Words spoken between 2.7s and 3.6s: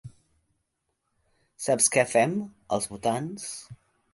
als votants?